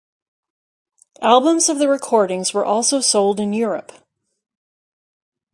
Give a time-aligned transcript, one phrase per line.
[1.21, 3.91] Albums of the recordings were also sold in Europe.